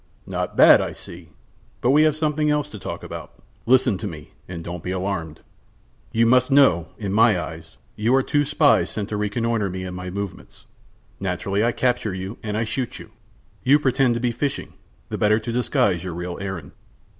"Not 0.25 0.57
bad, 0.57 0.81
I 0.81 0.93
see. 0.93 1.29
But 1.79 1.91
we 1.91 2.01
have 2.05 2.15
something 2.15 2.49
else 2.49 2.69
to 2.69 2.79
talk 2.79 3.03
about. 3.03 3.33
Listen 3.67 3.99
to 3.99 4.07
me, 4.07 4.31
and 4.47 4.63
don't 4.63 4.81
be 4.81 4.89
alarmed: 4.89 5.41
"You 6.11 6.25
must 6.25 6.49
know 6.49 6.87
that, 6.97 7.05
in 7.05 7.13
my 7.13 7.39
eyes, 7.39 7.77
you 7.95 8.15
are 8.15 8.23
two 8.23 8.43
spies 8.43 8.89
sent 8.89 9.09
to 9.09 9.15
reconnoitre 9.15 9.69
me 9.69 9.83
and 9.83 9.95
my 9.95 10.09
movements. 10.09 10.65
Naturally, 11.19 11.63
I 11.63 11.71
capture 11.71 12.15
you 12.15 12.39
and 12.41 12.57
I 12.57 12.63
shoot 12.63 12.97
you. 12.97 13.11
You 13.63 13.77
pretended 13.77 14.15
to 14.15 14.21
be 14.21 14.31
fishing, 14.31 14.73
the 15.09 15.19
better 15.19 15.37
to 15.37 15.51
disguise 15.51 16.03
your 16.03 16.15
real 16.15 16.39
errand. 16.41 16.71